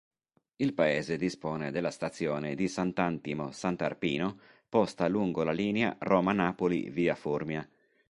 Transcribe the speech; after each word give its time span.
Il 0.55 0.73
paese 0.73 1.15
dispone 1.15 1.69
della 1.69 1.91
stazione 1.91 2.55
di 2.55 2.67
Sant'Antimo-Sant'Arpino 2.67 4.39
posta 4.67 5.07
lungo 5.07 5.43
la 5.43 5.51
linea 5.51 5.95
Roma-Napoli 5.99 6.89
via 6.89 7.13
Formia. 7.13 7.69